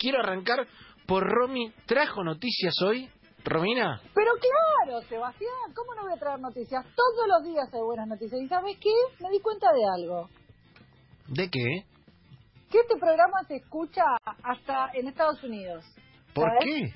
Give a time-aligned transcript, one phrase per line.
[0.00, 0.66] quiero arrancar
[1.06, 1.72] por Romy.
[1.86, 3.08] ¿Trajo noticias hoy,
[3.44, 4.00] Romina?
[4.14, 6.84] Pero claro, Sebastián, ¿cómo no voy a traer noticias?
[6.96, 8.40] Todos los días hay buenas noticias.
[8.40, 8.92] ¿Y sabes qué?
[9.20, 10.28] Me di cuenta de algo.
[11.28, 11.84] ¿De qué?
[12.70, 14.02] Que este programa se escucha
[14.42, 15.84] hasta en Estados Unidos.
[16.34, 16.64] ¿Por ¿sabes?
[16.64, 16.94] qué?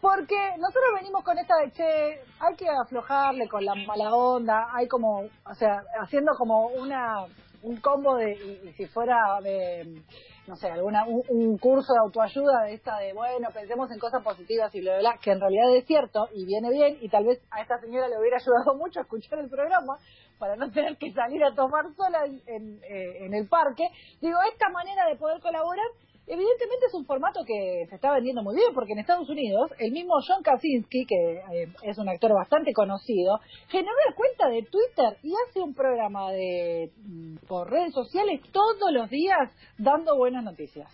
[0.00, 4.86] Porque nosotros venimos con esta de, che, hay que aflojarle con la mala onda, hay
[4.86, 7.24] como, o sea, haciendo como una
[7.62, 10.02] un combo de, y, y si fuera de,
[10.46, 14.22] no sé, alguna un, un curso de autoayuda de esta de, bueno, pensemos en cosas
[14.22, 17.24] positivas y bla, bla, bla, que en realidad es cierto y viene bien y tal
[17.24, 19.98] vez a esta señora le hubiera ayudado mucho a escuchar el programa
[20.38, 23.88] para no tener que salir a tomar sola en, en, eh, en el parque.
[24.20, 25.86] Digo, esta manera de poder colaborar
[26.26, 29.92] Evidentemente es un formato que se está vendiendo muy bien, porque en Estados Unidos el
[29.92, 35.18] mismo John Krasinski, que eh, es un actor bastante conocido, generó una cuenta de Twitter
[35.22, 40.88] y hace un programa de mm, por redes sociales todos los días dando buenas noticias.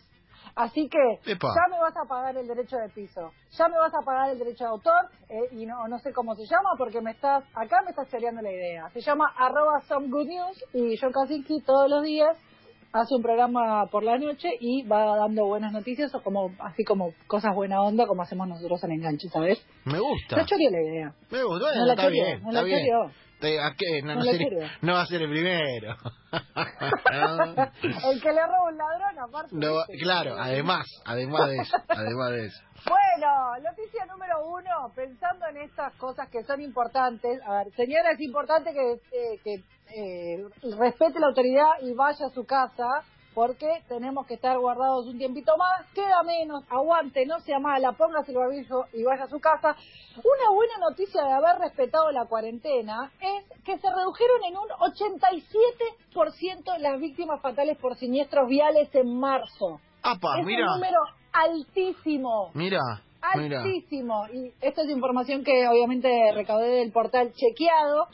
[0.57, 0.99] Así que
[1.31, 1.49] Epa.
[1.55, 4.39] ya me vas a pagar el derecho de piso, ya me vas a pagar el
[4.39, 7.83] derecho de autor, eh, y no, no sé cómo se llama, porque me estás acá
[7.85, 8.89] me estás choreando la idea.
[8.93, 12.37] Se llama arroba some good news y John Krasinski todos los días
[12.93, 17.13] hace un programa por la noche y va dando buenas noticias o como así como
[17.27, 19.65] cosas buena onda como hacemos nosotros en Enganche, ¿sabes?
[19.85, 20.37] Me gusta.
[20.37, 21.15] No la idea.
[21.31, 21.75] Me gusta.
[21.77, 22.87] No la está bien, no está la bien.
[23.41, 24.03] Te- ¿a qué?
[24.03, 24.23] No, No
[24.83, 25.97] no va a ser el primero.
[28.05, 29.57] El que le roba un ladrón, aparte.
[30.01, 32.63] Claro, además, además de eso, además de eso.
[32.87, 37.41] Bueno, noticia número uno, pensando en estas cosas que son importantes.
[37.47, 39.55] A ver, señora, es importante que, eh, que
[39.95, 40.45] eh,
[40.79, 42.87] respete la autoridad y vaya a su casa,
[43.41, 45.87] porque tenemos que estar guardados un tiempito más.
[45.95, 49.75] Queda menos, aguante, no sea mala, póngase el barbillo y vaya a su casa.
[50.19, 56.77] Una buena noticia de haber respetado la cuarentena es que se redujeron en un 87%
[56.81, 59.81] las víctimas fatales por siniestros viales en marzo.
[60.03, 61.01] Apa, es mira, un número
[61.33, 62.83] altísimo mira,
[63.39, 63.63] mira.
[63.63, 64.27] altísimo.
[64.35, 68.07] Y esta es información que obviamente recaudé del portal Chequeado.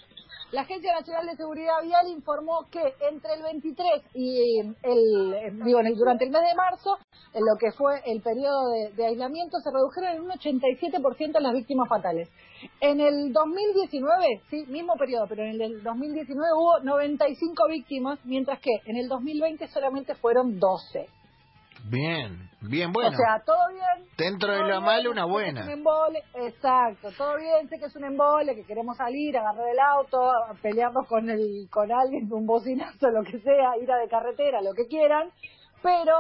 [0.53, 2.81] La Agencia Nacional de Seguridad Vial informó que
[3.11, 6.99] entre el 23 y el, eh, digo, durante el mes de marzo,
[7.35, 11.53] en lo que fue el periodo de, de aislamiento, se redujeron en un 87% las
[11.53, 12.31] víctimas fatales.
[12.81, 18.61] En el 2019, sí, mismo periodo, pero en el del 2019 hubo 95 víctimas, mientras
[18.61, 21.09] que en el 2020 solamente fueron 12.
[21.89, 23.11] Bien, bien, bueno.
[23.11, 24.09] O sea, todo bien.
[24.19, 25.63] Dentro de lo malo, una buena.
[25.65, 29.79] un embole, exacto, todo bien, sé que es un embole, que queremos salir, agarrar el
[29.79, 30.33] auto,
[30.63, 34.75] pelearnos con el con alguien, un bocinazo, lo que sea, ir a de carretera, lo
[34.75, 35.31] que quieran,
[35.83, 36.15] pero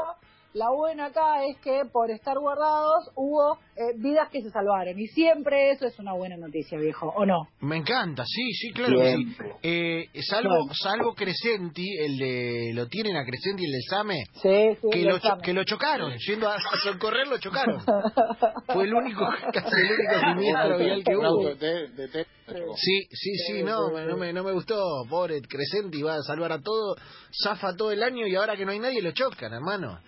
[0.57, 5.07] la buena acá es que por estar guardados hubo eh, vidas que se salvaron y
[5.09, 7.47] siempre eso es una buena noticia, viejo, ¿o no?
[7.61, 9.37] Me encanta, sí, sí, claro que sí.
[9.63, 14.89] Eh, salvo, salvo Crescenti, el de, lo tienen a Crescenti, el del SAME, Sí, sí,
[14.91, 17.81] que lo lo, cho- que lo chocaron, yendo a, a socorrer lo chocaron.
[18.73, 21.55] Fue el único, casi el único siniestro vial que hubo.
[21.55, 22.27] de, de, de-
[22.77, 24.77] Sí, sí, sí, no, me- no me, no me gustó.
[25.11, 26.95] Pobre Crescenti, va a salvar a todo,
[27.45, 29.99] zafa todo el año y ahora que no hay nadie lo chocan, hermano.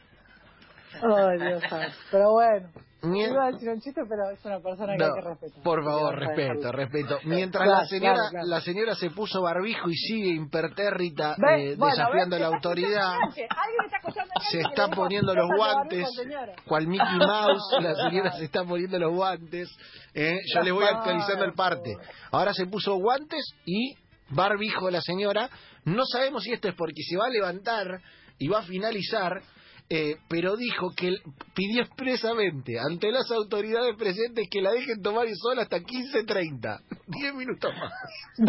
[0.94, 1.96] Ay, Dios santo.
[2.10, 2.68] Pero bueno,
[3.02, 5.62] Mien- iba a decir un chiste, pero es una persona que hay que respetar.
[5.62, 7.18] por favor, respeto, respeto.
[7.24, 8.46] Mientras Claro, la señora claro, claro.
[8.48, 13.12] la señora se puso barbijo y sigue impertérrita eh, bueno, desafiando a la autoridad,
[14.50, 16.52] se está le poniendo los "Póngase guantes, barbijo, señora".
[16.66, 19.68] cual Mickey Mouse, la señora se está poniendo los guantes.
[20.14, 21.94] eh, Yo les voy actualizando el parte.
[22.32, 23.94] Ahora se puso guantes y
[24.30, 25.48] barbijo la señora.
[25.84, 28.00] No sabemos si esto es porque se va a levantar
[28.38, 29.40] y va a finalizar.
[29.90, 31.22] Eh, pero dijo que él
[31.54, 36.80] pidió expresamente ante las autoridades presentes que la dejen tomar el sol hasta 15.30.
[37.06, 37.92] 10 minutos más.
[38.36, 38.48] 10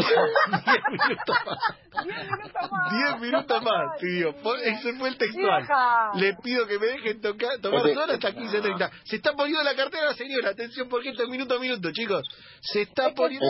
[0.99, 2.03] minutos más.
[2.03, 2.91] Diez minutos más.
[2.91, 4.29] 10 minutos más, pidió.
[4.63, 5.67] Ese fue el textual.
[6.15, 8.91] Le pido que me dejen tocar, tomar Ese- sol hasta 15.30.
[9.05, 10.49] Se está poniendo la cartera la señora.
[10.49, 12.23] Atención porque esto es minuto a minuto, chicos.
[12.61, 13.47] Se está poniendo...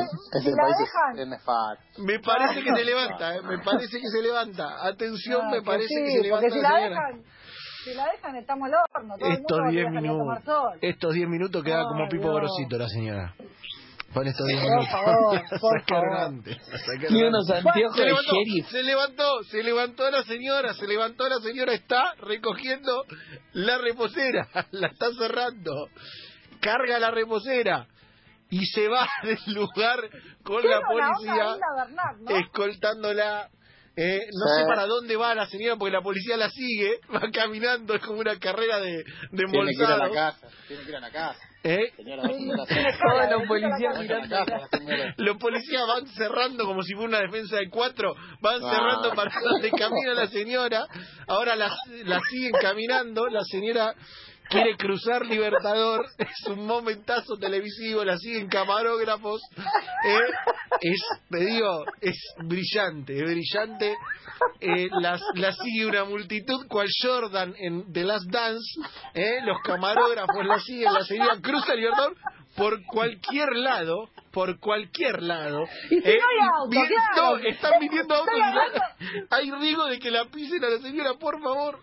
[1.97, 4.85] Me parece que se levanta, eh, me parece que se levanta.
[4.87, 7.19] Atención, Ah, me parece sí, que se levanta Porque si la
[7.83, 9.15] si la dejan estamos al horno.
[9.17, 11.85] Todo Estos mundo 10 va a salir a tomar minutos, estos 10 minutos queda Ay,
[11.85, 12.35] como Pipo Dios.
[12.35, 13.35] Grosito la señora.
[14.13, 14.89] Con estos 10 Por minutos.
[15.61, 16.33] por favor.
[17.09, 21.73] Y unos anteojos Se levantó, se levantó, se levantó la señora, se levantó la señora,
[21.73, 23.05] está recogiendo
[23.53, 25.89] la reposera, la está cerrando,
[26.59, 27.87] carga la reposera
[28.49, 29.99] y se va del lugar
[30.43, 32.35] con la policía Bernat, ¿no?
[32.37, 33.49] escoltándola.
[33.95, 34.61] Eh, no Sí.
[34.61, 38.19] sé para dónde va la señora porque la policía la sigue, va caminando, es como
[38.19, 40.15] una carrera de, de Tiene que ir a la embolsados.
[40.41, 40.47] casa.
[40.67, 41.39] Tiene que ir a la casa.
[41.63, 41.91] ¿eh?
[41.97, 44.67] Señora, la la casa.
[45.17, 48.71] Los policías van cerrando como si fuera una defensa de cuatro, van Ah.
[48.73, 50.85] cerrando para donde camina la señora,
[51.27, 51.69] ahora la,
[52.05, 53.93] la siguen caminando, la señora
[54.49, 59.41] quiere cruzar Libertador, es un momentazo televisivo, la siguen camarógrafos,
[60.05, 60.19] eh,
[60.81, 63.95] es, te digo, es brillante, es brillante,
[64.61, 68.79] eh, las, la sigue una multitud cual Jordan en The Last Dance,
[69.13, 72.15] eh, los camarógrafos la siguen, la señora cruza Libertador
[72.55, 75.63] por cualquier lado, por cualquier lado.
[75.89, 77.37] Y si no hay auto, bien- claro.
[77.37, 81.13] no, están viniendo autos y la- hay riesgo de que la pisen a la señora,
[81.19, 81.79] por favor.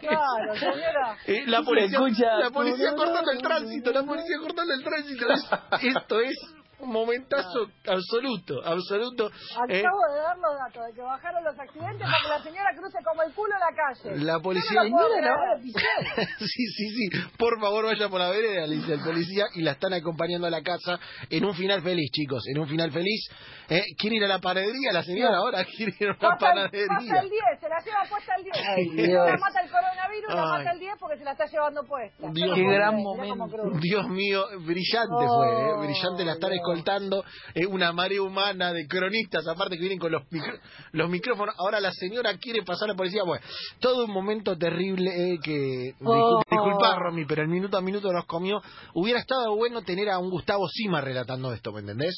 [0.00, 1.16] Claro, señora.
[1.26, 5.26] Eh, la policía, escucha- la policía cortando el tránsito, la policía cortando el tránsito.
[5.32, 5.50] Es-
[5.96, 6.36] esto es
[6.78, 9.28] un momentazo absoluto, absoluto.
[9.68, 12.70] Eh, Acabo de dar los datos de que bajaron los accidentes para que la señora
[12.76, 14.24] cruce como el culo la calle.
[14.24, 15.32] La policía- no la creer.
[15.32, 16.26] van a pisar.
[16.38, 17.08] sí, sí, sí.
[17.38, 20.50] Por favor, vaya por la vereda, le dice el policía, y la están acompañando a
[20.50, 20.98] la casa
[21.30, 23.28] en un final feliz, chicos, en un final feliz.
[23.68, 25.64] Eh, ¿Quiere ir a la panadería la señora ahora?
[25.64, 26.86] ¿Quiere ir a el, panadería?
[26.88, 28.56] pasa el 10, se la lleva puesta el 10.
[28.56, 29.26] Ay, Dios.
[29.26, 29.70] la mata el
[30.06, 32.28] coronavirus, la mata el 10 porque se la está llevando puesta.
[32.32, 32.54] Dios.
[32.54, 33.78] Qué gran momento.
[33.80, 36.60] Dios mío, brillante Oh, fue, eh, brillante la están Dios.
[36.62, 37.24] escoltando,
[37.54, 40.58] eh, una marea humana de cronistas, aparte que vienen con los, micro-
[40.92, 43.44] los micrófonos, ahora la señora quiere pasar a la policía, bueno,
[43.80, 46.40] todo un momento terrible eh, que, Oh.
[46.40, 48.60] discul- disculpa Romy, pero el minuto a minuto nos comió,
[48.94, 52.14] hubiera estado bueno tener a un Gustavo Sima relatando esto, ¿me entendés?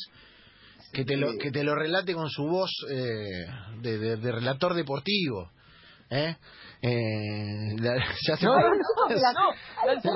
[0.92, 3.46] Que te, lo, que te lo relate con su voz eh,
[3.82, 5.50] de, de- de relator deportivo.
[6.10, 6.36] ¿Eh?
[6.82, 7.96] Eh, la-
[8.26, 9.50] ya se No, no, No, la- no,
[9.86, 10.10] la esto-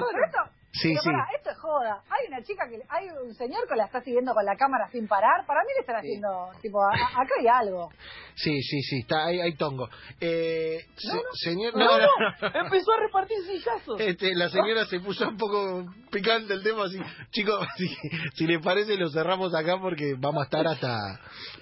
[0.73, 1.09] Sí, pero sí.
[1.11, 2.03] pará, esto es joda.
[2.09, 5.07] Hay una chica que, hay un señor que la está siguiendo con la cámara sin
[5.07, 5.45] parar.
[5.47, 7.91] Para mí le están haciendo, tipo, a- acá hay algo.
[8.35, 9.89] Sí, sí, sí, está, hay, hay tongo.
[10.19, 12.61] Eh, se- señor, No, no, no, no, no.
[12.65, 14.01] empezó a repartir sillazos.
[14.01, 16.99] Este, la señora se puso un poco picante el tema, así,
[17.33, 17.87] chicos, si,
[18.35, 20.97] si les parece lo cerramos acá porque vamos a estar hasta,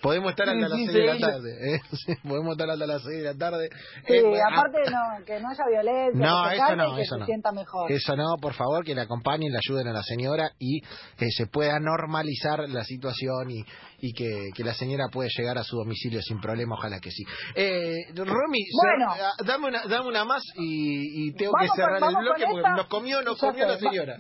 [0.02, 1.80] podemos estar hasta las sí, 6 de la tarde, ¿eh?
[2.22, 3.68] Podemos estar hasta las 6 de la tarde.
[4.06, 7.14] Sí, Eh, bueno, aparte no, que no haya violencia, No, que eso no, que eso
[7.14, 7.26] se no.
[7.26, 7.90] sienta mejor.
[7.90, 11.46] Eso no, por favor, que la acompañen, la ayuden a la señora y eh, se
[11.46, 13.64] pueda normalizar la situación y,
[14.00, 17.24] y que, que la señora pueda llegar a su domicilio sin problema, ojalá que sí.
[17.54, 19.12] Eh, Romy, Bueno.
[19.12, 22.56] ah, dame, una, dame una más y, y tengo que cerrar con- el bloque porque
[22.58, 22.76] esta.
[22.76, 24.18] nos comió, nos comió la señora.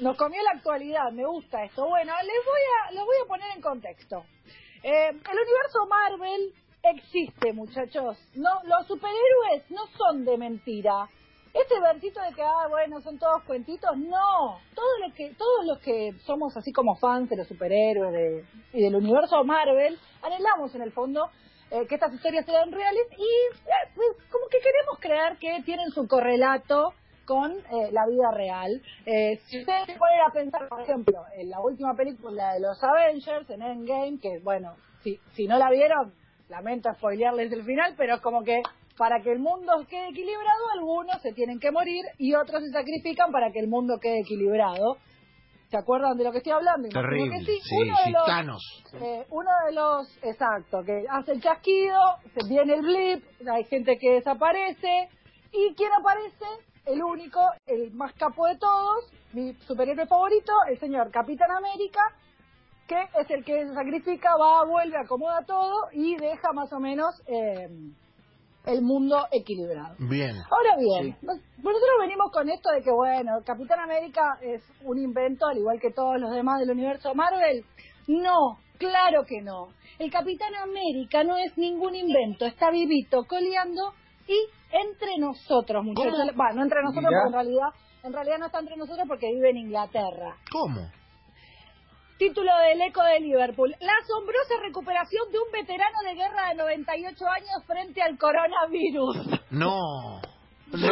[0.00, 1.86] Nos comió la actualidad, me gusta esto.
[1.86, 2.60] Bueno, les voy
[2.90, 4.24] a, los voy a poner en contexto.
[4.82, 6.52] Eh, el universo Marvel
[6.82, 8.16] existe, muchachos.
[8.34, 11.08] No, los superhéroes no son de mentira.
[11.54, 14.58] Este versito de que, ah, bueno, son todos cuentitos, no.
[14.74, 18.82] Todos los que, todos los que somos así como fans de los superhéroes de, y
[18.82, 21.28] del universo Marvel, anhelamos en el fondo
[21.70, 23.22] eh, que estas historias sean reales y
[23.68, 26.94] eh, pues, como que queremos creer que tienen su correlato
[27.26, 28.82] con eh, la vida real.
[29.06, 32.82] Eh, si ustedes se ponen a pensar, por ejemplo, en la última película de los
[32.82, 36.14] Avengers, en Endgame, que bueno, si, si no la vieron,
[36.48, 38.62] lamento spoilearles el final, pero es como que
[38.96, 43.32] para que el mundo quede equilibrado, algunos se tienen que morir y otros se sacrifican
[43.32, 44.96] para que el mundo quede equilibrado.
[45.70, 46.88] ¿Se acuerdan de lo que estoy hablando?
[46.90, 47.58] Terrible, que sí.
[47.62, 48.84] sí, Uno de los- Thanos.
[49.00, 51.98] eh, uno de los, exacto, que hace el chasquido,
[52.34, 55.08] se viene el blip, hay gente que desaparece,
[55.50, 56.44] y ¿quién aparece?
[56.84, 62.02] El único, el más capo de todos, mi superhéroe favorito, el señor Capitán América,
[62.86, 67.14] que es el que se sacrifica, va, vuelve, acomoda todo y deja más o menos
[67.26, 67.68] eh,
[68.66, 69.94] el mundo equilibrado.
[69.98, 70.36] Bien.
[70.50, 75.46] Ahora bien, nos- nosotros venimos con esto de que, bueno, Capitán América es un invento,
[75.46, 77.64] al igual que todos los demás del universo Marvel.
[78.08, 79.68] No, claro que no.
[79.98, 83.92] El Capitán América no es ningún invento, está vivito, coleando
[84.26, 84.36] y
[84.72, 86.12] entre nosotros, muchachos.
[86.12, 86.32] ¿Cómo?
[86.34, 87.68] Bueno, no entre nosotros, porque en realidad,
[88.04, 90.36] en realidad no está entre nosotros porque vive en Inglaterra.
[90.50, 90.80] ¿Cómo?
[92.18, 93.74] Título del Eco de Liverpool.
[93.80, 99.16] La asombrosa recuperación de un veterano de guerra de 98 años frente al coronavirus.
[99.50, 100.20] No.
[100.72, 100.88] No.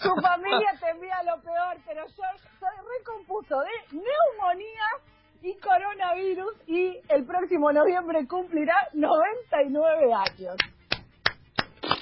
[0.00, 2.22] Su familia temía lo peor, pero yo
[2.58, 2.66] se
[2.98, 4.86] recompuso de neumonía
[5.42, 10.56] y coronavirus y el próximo noviembre cumplirá 99 años.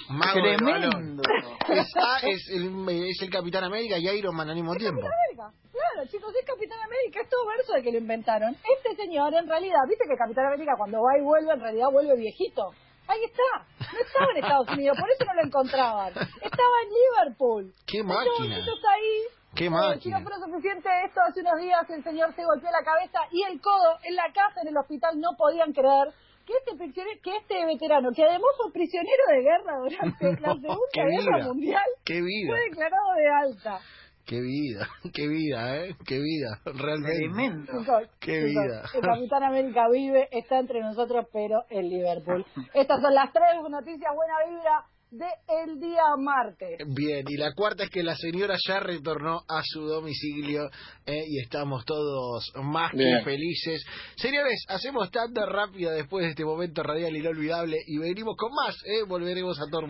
[0.09, 0.41] Mago.
[0.41, 1.23] Tremendo.
[1.69, 5.01] Es, ah, es, el, es el Capitán América y Iron Man al mismo tiempo.
[5.03, 5.69] Capitán América.
[5.73, 8.57] Claro, chicos, es Capitán América, es todo verso de que lo inventaron.
[8.77, 12.17] Este señor, en realidad, viste que Capitán América cuando va y vuelve, en realidad vuelve
[12.17, 12.71] viejito.
[13.07, 13.65] Ahí está.
[13.93, 16.09] No estaba en Estados Unidos, por eso no lo encontraban.
[16.13, 17.73] Estaba en Liverpool.
[17.87, 18.57] ¡Qué máquina!
[18.57, 19.23] ahí.
[19.55, 20.19] ¡Qué Eh, si máquina!
[20.19, 23.61] no fuera suficiente esto, hace unos días el señor se golpeó la cabeza y el
[23.61, 26.13] codo en la casa, en el hospital, no podían creer
[26.49, 30.79] que este prisionero, que este veterano, que además fue prisionero de guerra durante la Segunda
[30.95, 31.47] Guerra vida.
[31.47, 32.49] Mundial, ¡Qué vida!
[32.49, 33.81] fue declarado de alta.
[34.25, 34.89] ¡Qué vida!
[35.15, 35.97] ¡Qué vida, eh!
[36.07, 36.61] ¡Qué vida!
[36.65, 37.19] Realmente.
[37.19, 37.73] Tremendo.
[38.21, 38.83] Qué chicos, vida.
[38.95, 42.45] El Capitán América vive, está entre nosotros, pero en Liverpool.
[42.75, 45.27] Estas son las tres noticias buena vibra de
[45.65, 46.79] el día martes.
[46.87, 50.69] Bien, y la cuarta es que la señora ya retornó a su domicilio
[51.07, 53.85] eh, y estamos todos más que felices.
[54.17, 59.05] Señores, hacemos tanta rápida después de este momento radial inolvidable y venimos con más, eh,
[59.09, 59.87] volveremos a Torma.